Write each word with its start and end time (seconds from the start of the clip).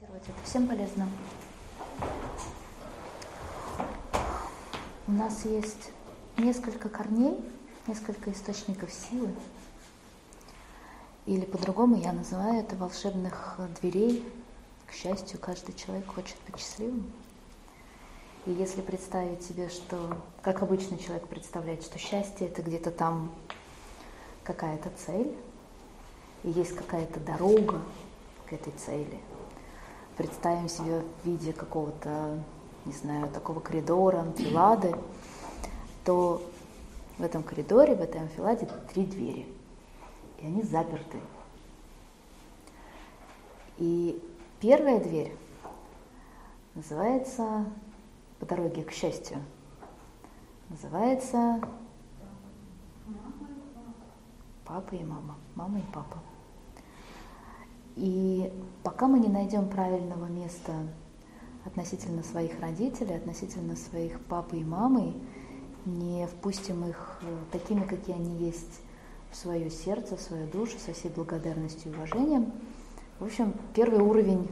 Это 0.00 0.32
всем 0.44 0.66
полезно. 0.66 1.08
У 5.06 5.12
нас 5.12 5.44
есть 5.44 5.90
несколько 6.36 6.88
корней, 6.88 7.38
несколько 7.86 8.32
источников 8.32 8.90
силы. 8.92 9.34
Или 11.26 11.44
по-другому 11.44 11.96
я 11.96 12.12
называю 12.12 12.60
это 12.60 12.76
волшебных 12.76 13.58
дверей. 13.80 14.26
К 14.86 14.92
счастью, 14.92 15.38
каждый 15.38 15.74
человек 15.74 16.06
хочет 16.06 16.36
быть 16.46 16.60
счастливым. 16.60 17.10
И 18.46 18.52
если 18.52 18.82
представить 18.82 19.42
себе, 19.42 19.68
что, 19.70 20.18
как 20.42 20.62
обычно 20.62 20.98
человек 20.98 21.26
представляет, 21.28 21.82
что 21.82 21.98
счастье 21.98 22.48
это 22.48 22.62
где-то 22.62 22.90
там 22.90 23.32
какая-то 24.42 24.90
цель, 25.06 25.34
и 26.42 26.50
есть 26.50 26.76
какая-то 26.76 27.20
дорога 27.20 27.80
к 28.46 28.52
этой 28.52 28.72
цели. 28.74 29.18
Представим 30.16 30.68
себе 30.68 31.02
в 31.22 31.26
виде 31.26 31.52
какого-то, 31.52 32.38
не 32.84 32.92
знаю, 32.92 33.28
такого 33.30 33.58
коридора, 33.58 34.20
анфилады, 34.20 34.94
то 36.04 36.40
в 37.18 37.22
этом 37.22 37.42
коридоре, 37.42 37.96
в 37.96 38.00
этой 38.00 38.20
анфиладе 38.20 38.68
три 38.92 39.06
двери, 39.06 39.46
и 40.38 40.46
они 40.46 40.62
заперты. 40.62 41.18
И 43.78 44.22
первая 44.60 45.00
дверь 45.00 45.36
называется 46.76 47.64
по 48.38 48.46
дороге 48.46 48.84
к 48.84 48.92
счастью, 48.92 49.38
называется 50.68 51.60
папа 54.64 54.94
и 54.94 55.02
мама, 55.02 55.34
мама 55.56 55.78
и 55.80 55.84
папа. 55.92 56.18
И 57.96 58.52
пока 58.82 59.06
мы 59.06 59.18
не 59.18 59.28
найдем 59.28 59.68
правильного 59.68 60.26
места 60.26 60.72
относительно 61.64 62.22
своих 62.22 62.58
родителей, 62.60 63.16
относительно 63.16 63.76
своих 63.76 64.20
папы 64.20 64.58
и 64.58 64.64
мамы, 64.64 65.14
не 65.86 66.26
впустим 66.26 66.84
их 66.88 67.18
э, 67.22 67.26
такими, 67.52 67.84
какие 67.84 68.16
они 68.16 68.36
есть 68.38 68.80
в 69.30 69.36
свое 69.36 69.70
сердце, 69.70 70.16
в 70.16 70.20
свою 70.20 70.46
душу, 70.46 70.78
со 70.78 70.92
всей 70.92 71.10
благодарностью 71.10 71.92
и 71.92 71.94
уважением. 71.94 72.52
В 73.20 73.24
общем, 73.24 73.54
первый 73.74 74.00
уровень 74.00 74.48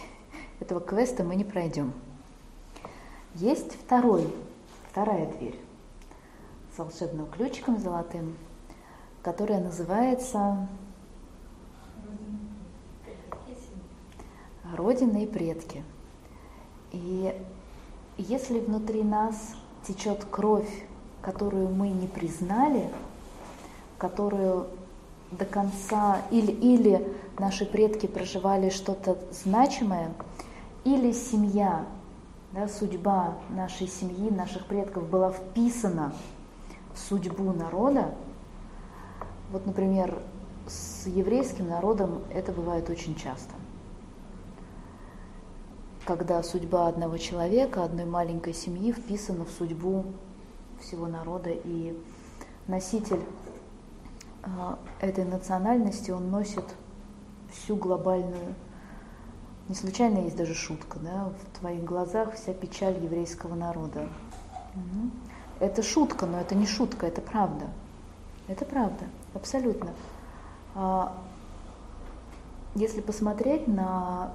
этого 0.60 0.80
квеста 0.80 1.24
мы 1.24 1.36
не 1.36 1.44
пройдем. 1.44 1.92
Есть 3.34 3.72
второй, 3.74 4.26
вторая 4.90 5.30
дверь 5.32 5.58
с 6.74 6.78
волшебным 6.78 7.26
ключиком 7.26 7.78
золотым, 7.78 8.36
которая 9.22 9.62
называется 9.62 10.68
Родина 14.76 15.22
и 15.22 15.26
предки. 15.26 15.82
И 16.92 17.34
если 18.18 18.60
внутри 18.60 19.02
нас 19.02 19.54
течет 19.86 20.24
кровь, 20.30 20.84
которую 21.22 21.68
мы 21.68 21.88
не 21.88 22.06
признали, 22.06 22.90
которую 23.98 24.66
до 25.30 25.44
конца 25.44 26.22
или, 26.30 26.52
или 26.52 27.16
наши 27.38 27.66
предки 27.66 28.06
проживали 28.06 28.70
что-то 28.70 29.18
значимое, 29.32 30.12
или 30.84 31.12
семья 31.12 31.84
да, 32.52 32.68
судьба 32.68 33.36
нашей 33.50 33.88
семьи, 33.88 34.30
наших 34.30 34.66
предков 34.66 35.08
была 35.08 35.32
вписана 35.32 36.12
в 36.94 36.98
судьбу 36.98 37.52
народа, 37.52 38.14
вот, 39.52 39.66
например, 39.66 40.18
с 40.66 41.06
еврейским 41.06 41.68
народом 41.68 42.22
это 42.32 42.52
бывает 42.52 42.88
очень 42.88 43.14
часто. 43.14 43.52
Когда 46.06 46.42
судьба 46.42 46.88
одного 46.88 47.18
человека, 47.18 47.84
одной 47.84 48.06
маленькой 48.06 48.54
семьи 48.54 48.92
вписана 48.92 49.44
в 49.44 49.50
судьбу 49.50 50.06
всего 50.80 51.06
народа, 51.06 51.50
и 51.50 51.98
носитель 52.68 53.20
э, 54.42 54.48
этой 55.00 55.24
национальности, 55.24 56.10
он 56.10 56.30
носит 56.30 56.64
всю 57.52 57.76
глобальную 57.76 58.54
не 59.68 59.74
случайно 59.74 60.18
есть 60.18 60.36
даже 60.36 60.54
шутка, 60.54 60.98
да, 61.00 61.30
в 61.30 61.58
твоих 61.58 61.82
глазах 61.82 62.34
вся 62.34 62.54
печаль 62.54 63.02
еврейского 63.02 63.54
народа. 63.56 64.08
Это 65.58 65.82
шутка, 65.82 66.26
но 66.26 66.38
это 66.38 66.54
не 66.54 66.66
шутка, 66.66 67.06
это 67.06 67.20
правда. 67.20 67.66
Это 68.46 68.64
правда, 68.64 69.06
абсолютно. 69.34 69.90
А, 70.76 71.16
если 72.76 73.00
посмотреть 73.00 73.66
на, 73.66 74.34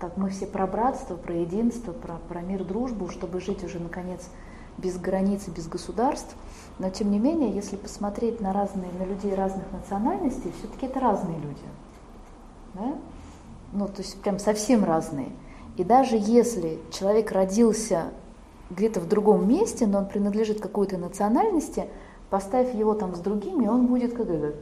так 0.00 0.16
мы 0.16 0.30
все 0.30 0.46
про 0.46 0.66
братство, 0.66 1.16
про 1.16 1.34
единство, 1.34 1.92
про, 1.92 2.16
про 2.28 2.40
мир, 2.40 2.64
дружбу, 2.64 3.08
чтобы 3.08 3.40
жить 3.40 3.64
уже 3.64 3.78
наконец 3.78 4.28
без 4.78 4.98
границ 4.98 5.48
и 5.48 5.50
без 5.50 5.68
государств, 5.68 6.36
но 6.78 6.90
тем 6.90 7.10
не 7.10 7.18
менее, 7.18 7.50
если 7.50 7.76
посмотреть 7.76 8.40
на 8.40 8.52
разные, 8.52 8.90
на 8.98 9.04
людей 9.04 9.34
разных 9.34 9.64
национальностей, 9.72 10.52
все-таки 10.58 10.86
это 10.86 11.00
разные 11.00 11.38
люди. 11.38 11.64
Да? 12.74 12.94
ну, 13.72 13.86
то 13.86 13.98
есть 13.98 14.20
прям 14.20 14.38
совсем 14.38 14.84
разные. 14.84 15.30
И 15.76 15.84
даже 15.84 16.16
если 16.16 16.78
человек 16.90 17.32
родился 17.32 18.04
где-то 18.70 19.00
в 19.00 19.08
другом 19.08 19.48
месте, 19.48 19.86
но 19.86 19.98
он 19.98 20.06
принадлежит 20.06 20.60
какой-то 20.60 20.96
национальности, 20.96 21.86
поставь 22.30 22.74
его 22.74 22.94
там 22.94 23.14
с 23.14 23.18
другими, 23.18 23.66
он 23.66 23.86
будет 23.86 24.14
как 24.14 24.28
этот, 24.28 24.56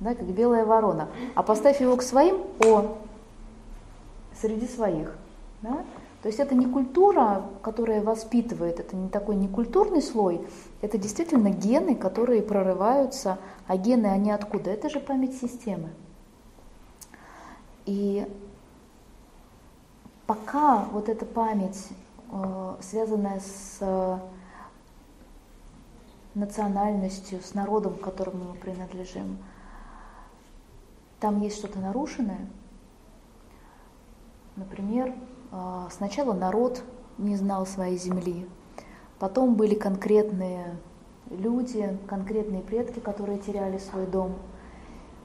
да, 0.00 0.14
как 0.14 0.26
белая 0.26 0.64
ворона. 0.64 1.08
А 1.34 1.42
поставь 1.42 1.80
его 1.80 1.96
к 1.96 2.02
своим, 2.02 2.38
о, 2.64 2.96
среди 4.42 4.66
своих. 4.66 5.16
Да? 5.62 5.84
То 6.22 6.28
есть 6.28 6.38
это 6.38 6.54
не 6.54 6.66
культура, 6.66 7.46
которая 7.62 8.02
воспитывает, 8.02 8.78
это 8.78 8.94
не 8.94 9.08
такой 9.08 9.34
некультурный 9.34 10.02
слой, 10.02 10.46
это 10.80 10.98
действительно 10.98 11.50
гены, 11.50 11.96
которые 11.96 12.42
прорываются, 12.42 13.38
а 13.66 13.76
гены 13.76 14.06
они 14.06 14.30
откуда? 14.30 14.70
Это 14.70 14.88
же 14.88 15.00
память 15.00 15.34
системы. 15.34 15.88
И 17.86 18.26
пока 20.26 20.84
вот 20.92 21.08
эта 21.08 21.26
память, 21.26 21.88
э, 22.30 22.74
связанная 22.80 23.40
с 23.40 23.78
э, 23.80 24.18
национальностью, 26.34 27.40
с 27.42 27.54
народом, 27.54 27.96
к 27.96 28.00
которому 28.00 28.52
мы 28.52 28.54
принадлежим, 28.54 29.38
там 31.18 31.40
есть 31.40 31.56
что-то 31.58 31.80
нарушенное. 31.80 32.46
Например, 34.56 35.14
э, 35.50 35.88
сначала 35.90 36.34
народ 36.34 36.82
не 37.18 37.36
знал 37.36 37.66
своей 37.66 37.96
земли, 37.96 38.46
потом 39.18 39.54
были 39.54 39.74
конкретные 39.74 40.76
люди, 41.30 41.98
конкретные 42.06 42.62
предки, 42.62 43.00
которые 43.00 43.38
теряли 43.38 43.78
свой 43.78 44.06
дом. 44.06 44.34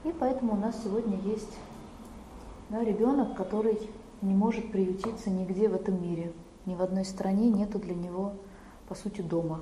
И 0.04 0.12
поэтому 0.18 0.54
у 0.54 0.56
нас 0.56 0.82
сегодня 0.82 1.18
есть 1.18 1.56
да, 2.70 2.82
ребенок, 2.82 3.36
который 3.36 3.78
не 4.22 4.34
может 4.34 4.72
приютиться 4.72 5.30
нигде 5.30 5.68
в 5.68 5.74
этом 5.74 6.00
мире. 6.02 6.32
Ни 6.66 6.74
в 6.74 6.82
одной 6.82 7.04
стране 7.04 7.48
нету 7.48 7.78
для 7.78 7.94
него, 7.94 8.34
по 8.88 8.94
сути, 8.94 9.20
дома. 9.20 9.60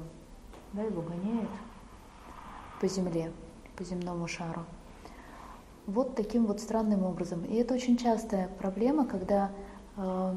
Да, 0.72 0.82
его 0.82 1.02
гоняют 1.02 1.50
по 2.80 2.88
земле, 2.88 3.32
по 3.76 3.84
земному 3.84 4.26
шару. 4.28 4.64
Вот 5.86 6.16
таким 6.16 6.46
вот 6.46 6.60
странным 6.60 7.04
образом. 7.04 7.44
И 7.44 7.54
это 7.54 7.74
очень 7.74 7.96
частая 7.96 8.48
проблема, 8.58 9.06
когда 9.06 9.50
э, 9.96 10.36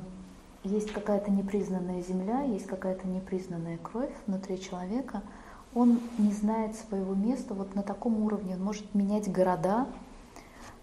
есть 0.64 0.92
какая-то 0.92 1.32
непризнанная 1.32 2.04
земля, 2.04 2.42
есть 2.42 2.68
какая-то 2.68 3.08
непризнанная 3.08 3.78
кровь 3.78 4.12
внутри 4.28 4.60
человека, 4.60 5.24
он 5.74 6.00
не 6.18 6.32
знает 6.34 6.76
своего 6.76 7.14
места 7.14 7.54
вот 7.54 7.76
на 7.76 7.84
таком 7.84 8.24
уровне. 8.24 8.56
Он 8.56 8.64
может 8.64 8.94
менять 8.96 9.32
города 9.32 9.88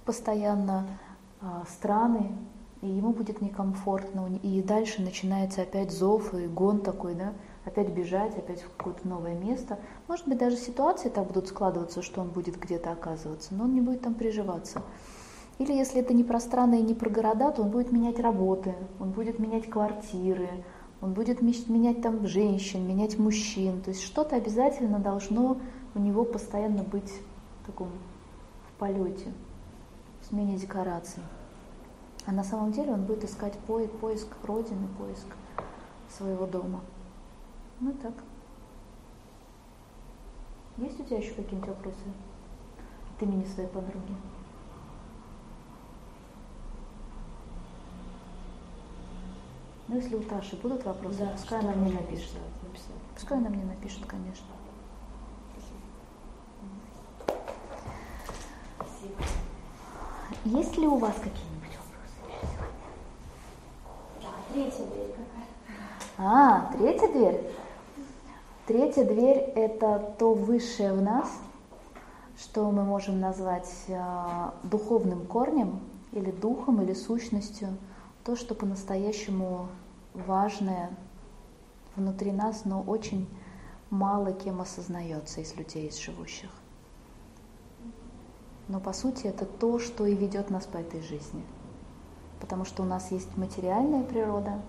постоянно, 0.04 0.86
а, 1.40 1.64
страны, 1.68 2.32
и 2.82 2.88
ему 2.88 3.12
будет 3.12 3.40
некомфортно, 3.40 4.38
и 4.42 4.62
дальше 4.62 5.02
начинается 5.02 5.62
опять 5.62 5.90
зов 5.90 6.32
и 6.34 6.46
гон 6.46 6.80
такой, 6.80 7.14
да, 7.14 7.32
опять 7.66 7.88
бежать, 7.88 8.38
опять 8.38 8.62
в 8.62 8.74
какое-то 8.76 9.06
новое 9.06 9.34
место. 9.34 9.78
Может 10.08 10.26
быть, 10.26 10.38
даже 10.38 10.56
ситуации 10.56 11.10
так 11.10 11.26
будут 11.26 11.48
складываться, 11.48 12.00
что 12.00 12.22
он 12.22 12.28
будет 12.28 12.58
где-то 12.58 12.92
оказываться, 12.92 13.54
но 13.54 13.64
он 13.64 13.74
не 13.74 13.82
будет 13.82 14.00
там 14.00 14.14
приживаться. 14.14 14.80
Или 15.58 15.72
если 15.72 16.00
это 16.00 16.14
не 16.14 16.24
про 16.24 16.38
страны 16.38 16.80
и 16.80 16.84
не 16.84 16.94
про 16.94 17.10
города, 17.10 17.50
то 17.50 17.62
он 17.62 17.70
будет 17.70 17.90
менять 17.90 18.20
работы, 18.20 18.74
он 19.00 19.10
будет 19.10 19.38
менять 19.38 19.68
квартиры, 19.68 20.48
он 21.00 21.12
будет 21.12 21.42
менять 21.42 22.02
там 22.02 22.26
женщин, 22.26 22.86
менять 22.86 23.18
мужчин. 23.18 23.82
То 23.82 23.90
есть 23.90 24.02
что-то 24.02 24.36
обязательно 24.36 24.98
должно 24.98 25.58
у 25.94 25.98
него 25.98 26.24
постоянно 26.24 26.82
быть 26.82 27.12
в 27.62 27.66
таком 27.66 27.88
в 28.68 28.78
полете 28.78 29.32
смене 30.28 30.56
декораций. 30.56 31.22
А 32.26 32.32
на 32.32 32.44
самом 32.44 32.72
деле 32.72 32.92
он 32.92 33.04
будет 33.04 33.24
искать 33.24 33.54
поиск, 33.66 33.92
поиск 33.92 34.28
родины, 34.44 34.88
поиск 34.98 35.26
своего 36.10 36.46
дома. 36.46 36.80
Ну 37.80 37.92
так. 38.02 38.12
Есть 40.78 41.00
у 41.00 41.04
тебя 41.04 41.18
еще 41.18 41.34
какие-нибудь 41.34 41.68
вопросы 41.70 41.98
от 43.16 43.22
имени 43.22 43.44
своей 43.44 43.68
подруги? 43.68 44.14
Ну, 49.88 49.96
если 49.96 50.16
у 50.16 50.22
Таши 50.22 50.56
будут 50.56 50.84
вопросы, 50.84 51.18
Да, 51.20 51.26
пускай 51.32 51.60
она 51.60 51.72
мне 51.72 51.92
напишет. 51.92 52.32
написать. 52.62 52.90
Пускай 53.14 53.38
она 53.38 53.48
мне 53.50 53.64
напишет, 53.64 54.04
конечно. 54.06 54.46
Спасибо. 58.76 59.22
Есть 60.44 60.76
ли 60.76 60.86
у 60.88 60.98
вас 60.98 61.14
какие-нибудь 61.16 61.76
вопросы? 61.78 62.52
Да, 64.22 64.28
третья 64.52 64.84
дверь 64.86 65.10
какая? 65.10 65.46
А, 66.18 66.72
третья 66.72 67.08
дверь. 67.08 67.42
Третья 68.66 69.04
дверь– 69.04 69.36
это 69.54 70.14
то 70.18 70.32
высшее 70.32 70.94
в 70.94 71.02
нас, 71.02 71.30
что 72.38 72.70
мы 72.70 72.84
можем 72.84 73.20
назвать 73.20 73.70
э, 73.88 74.50
духовным 74.62 75.26
корнем 75.26 75.78
или 76.12 76.30
духом, 76.30 76.80
или 76.80 76.94
сущностью, 76.94 77.68
то, 78.24 78.34
что 78.34 78.54
по-настоящему 78.54 79.68
важное 80.14 80.88
внутри 81.96 82.32
нас, 82.32 82.64
но 82.64 82.80
очень 82.80 83.28
мало 83.90 84.32
кем 84.32 84.62
осознается 84.62 85.42
из 85.42 85.54
людей, 85.54 85.88
из 85.88 85.98
живущих. 85.98 86.50
Но 88.68 88.80
по 88.80 88.94
сути 88.94 89.26
это 89.26 89.44
то, 89.44 89.78
что 89.78 90.06
и 90.06 90.14
ведет 90.14 90.48
нас 90.48 90.64
по 90.64 90.78
этой 90.78 91.02
жизни. 91.02 91.44
Потому 92.40 92.64
что 92.64 92.84
у 92.84 92.86
нас 92.86 93.10
есть 93.12 93.36
материальная 93.36 94.02
природа 94.02 94.62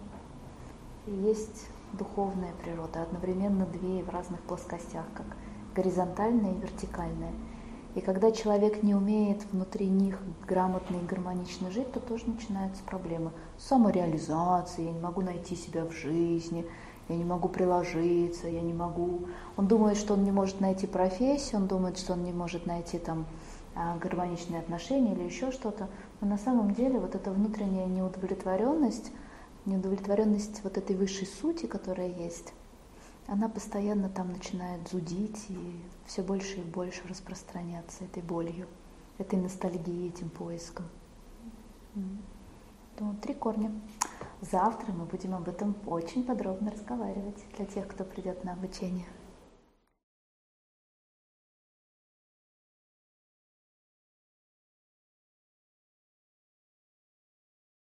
есть 1.12 1.68
духовная 1.94 2.54
природа, 2.64 3.02
одновременно 3.02 3.66
две 3.66 4.04
в 4.04 4.10
разных 4.10 4.42
плоскостях, 4.42 5.06
как 5.14 5.26
горизонтальная 5.76 6.54
и 6.54 6.60
вертикальная. 6.60 7.32
И 7.96 8.02
когда 8.02 8.32
человек 8.32 8.84
не 8.84 8.94
умеет 8.94 9.44
внутри 9.52 9.88
них 9.88 10.20
грамотно 10.48 10.98
и 10.98 11.06
гармонично 11.06 11.72
жить, 11.72 11.92
то 11.92 12.00
тоже 12.00 12.28
начинаются 12.28 12.84
проблемы. 12.84 13.32
Самореализация, 13.58 14.86
я 14.86 14.92
не 14.92 15.00
могу 15.00 15.22
найти 15.22 15.56
себя 15.56 15.84
в 15.84 15.92
жизни, 15.92 16.66
я 17.10 17.16
не 17.16 17.24
могу 17.24 17.48
приложиться, 17.48 18.48
я 18.48 18.62
не 18.62 18.74
могу. 18.74 19.26
Он 19.56 19.68
думает, 19.68 19.98
что 19.98 20.14
он 20.14 20.24
не 20.24 20.32
может 20.32 20.60
найти 20.60 20.86
профессию, 20.86 21.62
он 21.62 21.68
думает, 21.68 21.98
что 21.98 22.14
он 22.14 22.24
не 22.24 22.34
может 22.34 22.68
найти 22.68 23.00
там 23.00 23.26
а, 23.74 23.98
гармоничные 23.98 24.60
отношения 24.60 25.14
или 25.14 25.24
еще 25.24 25.52
что-то. 25.52 25.88
Но 26.22 26.28
на 26.28 26.38
самом 26.38 26.74
деле 26.74 27.00
вот 27.00 27.16
эта 27.16 27.32
внутренняя 27.32 27.88
неудовлетворенность, 27.88 29.12
неудовлетворенность 29.68 30.64
вот 30.64 30.78
этой 30.78 30.96
высшей 30.96 31.28
сути, 31.28 31.66
которая 31.66 32.10
есть, 32.10 32.54
она 33.28 33.50
постоянно 33.50 34.10
там 34.10 34.32
начинает 34.32 34.88
зудить 34.88 35.46
и 35.50 35.80
все 36.06 36.24
больше 36.24 36.60
и 36.60 36.64
больше 36.64 37.02
распространяться 37.08 38.06
этой 38.06 38.24
болью, 38.24 38.68
этой 39.18 39.38
ностальгией, 39.38 40.10
этим 40.10 40.30
поиском. 40.30 40.86
Ну, 41.94 43.16
три 43.22 43.34
корня. 43.34 43.72
Завтра 44.42 44.92
мы 44.94 45.06
будем 45.06 45.36
об 45.36 45.48
этом 45.50 45.76
очень 45.86 46.24
подробно 46.24 46.72
разговаривать 46.72 47.44
для 47.58 47.66
тех, 47.66 47.88
кто 47.88 48.04
придет 48.04 48.44
на 48.44 48.54
обучение. 48.54 49.06